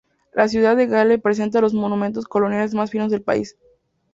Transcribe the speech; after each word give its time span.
La 0.33 0.47
ciudad 0.47 0.75
de 0.75 0.87
Galle 0.87 1.19
presenta 1.19 1.61
los 1.61 1.75
monumentos 1.75 2.25
coloniales 2.25 2.73
más 2.73 2.89
finos 2.89 3.11
del 3.11 3.21
país. 3.21 3.55